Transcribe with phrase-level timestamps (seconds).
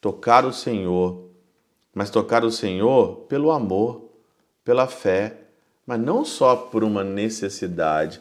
[0.00, 1.28] tocar o Senhor,
[1.94, 4.10] mas tocar o Senhor pelo amor,
[4.64, 5.36] pela fé,
[5.86, 8.20] mas não só por uma necessidade.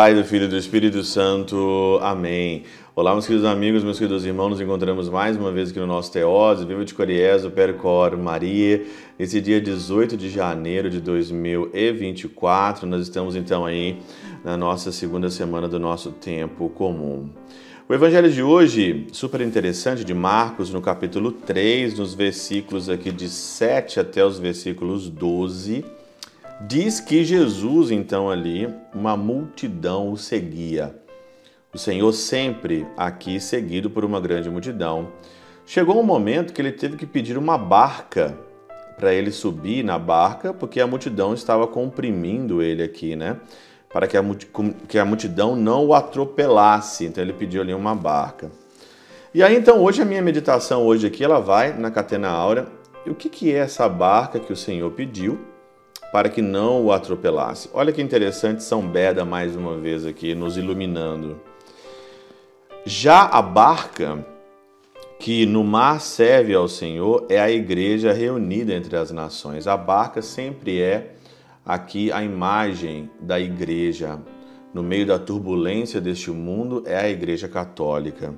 [0.00, 1.98] Pai, do Filho e do Espírito Santo.
[2.00, 2.62] Amém.
[2.96, 6.10] Olá, meus queridos amigos, meus queridos irmãos, nos encontramos mais uma vez aqui no nosso
[6.10, 8.82] Teose, Viva de Coriés, o Percor Maria.
[9.18, 13.98] Esse dia 18 de janeiro de 2024, nós estamos então aí
[14.42, 17.28] na nossa segunda semana do nosso tempo comum.
[17.86, 23.28] O evangelho de hoje, super interessante, de Marcos, no capítulo 3, nos versículos aqui de
[23.28, 25.84] 7 até os versículos 12
[26.62, 30.94] Diz que Jesus, então, ali, uma multidão o seguia.
[31.72, 35.08] O Senhor sempre aqui seguido por uma grande multidão.
[35.64, 38.36] Chegou um momento que ele teve que pedir uma barca
[38.98, 43.38] para ele subir na barca, porque a multidão estava comprimindo ele aqui, né?
[43.90, 44.22] Para que a,
[44.86, 47.06] que a multidão não o atropelasse.
[47.06, 48.50] Então ele pediu ali uma barca.
[49.32, 52.66] E aí então hoje a minha meditação hoje aqui ela vai na Catena Áurea.
[53.06, 55.49] E o que, que é essa barca que o Senhor pediu?
[56.12, 57.68] Para que não o atropelasse.
[57.72, 61.40] Olha que interessante São Beda mais uma vez aqui nos iluminando.
[62.84, 64.24] Já a barca
[65.18, 69.66] que no mar serve ao Senhor é a igreja reunida entre as nações.
[69.66, 71.14] A barca sempre é
[71.64, 74.18] aqui a imagem da igreja.
[74.72, 78.34] No meio da turbulência deste mundo é a igreja católica.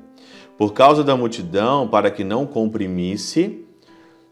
[0.59, 3.65] Por causa da multidão, para que não comprimisse,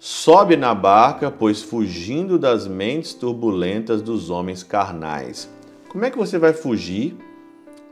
[0.03, 5.47] Sobe na barca, pois fugindo das mentes turbulentas dos homens carnais.
[5.91, 7.19] Como é que você vai fugir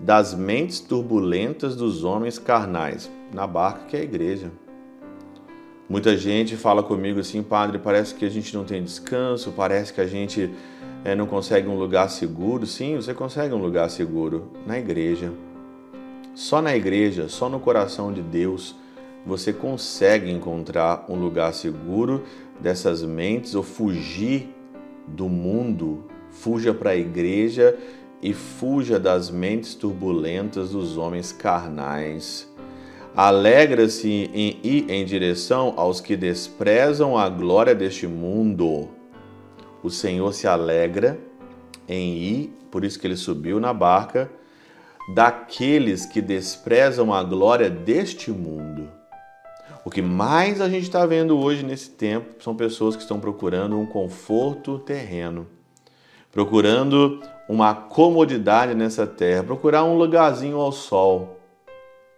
[0.00, 3.10] das mentes turbulentas dos homens carnais?
[3.30, 4.50] Na barca que é a igreja.
[5.86, 10.00] Muita gente fala comigo assim, padre, parece que a gente não tem descanso, parece que
[10.00, 10.50] a gente
[11.04, 12.64] é, não consegue um lugar seguro.
[12.64, 15.30] Sim, você consegue um lugar seguro na igreja.
[16.34, 18.74] Só na igreja, só no coração de Deus
[19.26, 22.24] você consegue encontrar um lugar seguro
[22.60, 24.54] dessas mentes ou fugir
[25.06, 27.76] do mundo, fuja para a igreja
[28.22, 32.48] e fuja das mentes turbulentas dos homens carnais.
[33.16, 38.88] Alegra-se em ir em direção aos que desprezam a glória deste mundo.
[39.82, 41.18] O Senhor se alegra
[41.88, 44.30] em ir, por isso que ele subiu na barca,
[45.14, 48.97] daqueles que desprezam a glória deste mundo.
[49.88, 53.80] O que mais a gente está vendo hoje nesse tempo são pessoas que estão procurando
[53.80, 55.46] um conforto terreno,
[56.30, 61.38] procurando uma comodidade nessa terra, procurar um lugarzinho ao sol.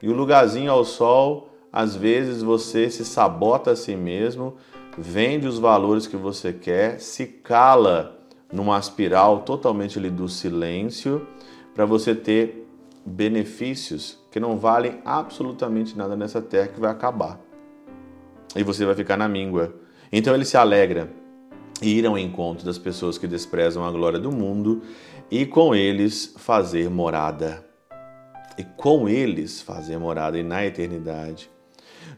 [0.03, 4.57] E o lugarzinho ao sol, às vezes você se sabota a si mesmo,
[4.99, 8.19] vende os valores que você quer, se cala
[8.53, 11.25] numa espiral totalmente ali do silêncio
[11.73, 12.69] para você ter
[13.07, 17.49] benefícios que não valem absolutamente nada nessa terra que vai acabar
[18.55, 19.75] e você vai ficar na míngua.
[20.13, 21.11] Então ele se alegra
[21.81, 24.83] e ir ao encontro das pessoas que desprezam a glória do mundo
[25.31, 27.65] e com eles fazer morada.
[28.59, 31.51] E com eles fazer morada e na eternidade.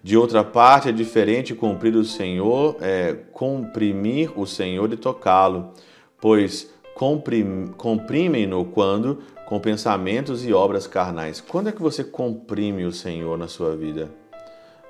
[0.02, 5.72] De outra parte, é diferente cumprir o Senhor, é, comprimir o Senhor e tocá-lo,
[6.20, 11.40] pois comprim, comprimem-no quando com pensamentos e obras carnais.
[11.40, 14.21] Quando é que você comprime o Senhor na sua vida?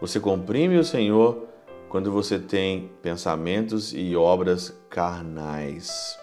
[0.02, 1.44] Você comprime o Senhor
[1.88, 6.18] quando você tem pensamentos e obras carnais.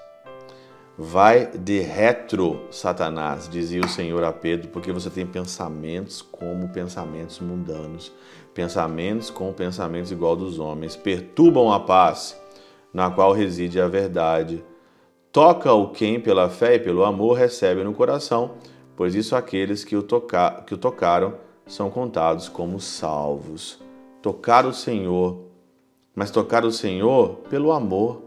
[0.97, 7.39] Vai de retro, Satanás, dizia o Senhor a Pedro, porque você tem pensamentos como pensamentos
[7.39, 8.11] mundanos,
[8.53, 12.37] pensamentos com pensamentos igual dos homens, perturbam a paz,
[12.93, 14.61] na qual reside a verdade.
[15.31, 18.55] Toca o quem pela fé e pelo amor recebe no coração,
[18.97, 23.79] pois isso aqueles que o, toca, que o tocaram são contados como salvos.
[24.21, 25.39] Tocar o Senhor,
[26.13, 28.23] mas tocar o Senhor pelo amor,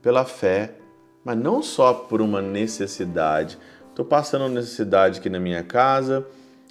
[0.00, 0.74] pela fé,
[1.22, 3.58] mas não só por uma necessidade.
[3.90, 6.24] Estou passando necessidade aqui na minha casa,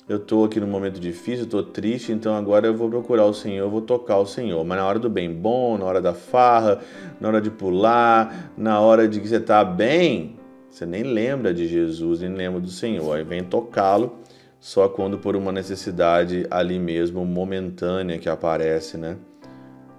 [0.08, 3.70] eu estou aqui num momento difícil, estou triste, então agora eu vou procurar o Senhor,
[3.70, 4.64] vou tocar o Senhor.
[4.64, 6.80] Mas na hora do bem bom, na hora da farra,
[7.20, 11.68] na hora de pular, na hora de que você está bem, você nem lembra de
[11.68, 13.18] Jesus, nem lembra do Senhor.
[13.18, 14.20] Aí vem tocá-lo
[14.66, 19.16] só quando por uma necessidade ali mesmo momentânea que aparece, né?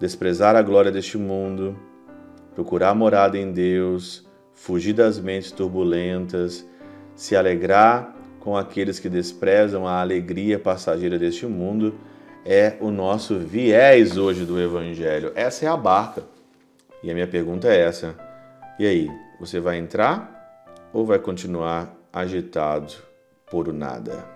[0.00, 1.78] Desprezar a glória deste mundo,
[2.52, 6.66] procurar morada em Deus, fugir das mentes turbulentas,
[7.14, 11.94] se alegrar com aqueles que desprezam a alegria passageira deste mundo,
[12.44, 15.30] é o nosso viés hoje do Evangelho.
[15.36, 16.24] Essa é a barca.
[17.04, 18.16] E a minha pergunta é essa:
[18.80, 19.08] E aí,
[19.38, 20.58] você vai entrar
[20.92, 22.94] ou vai continuar agitado
[23.48, 24.35] por nada?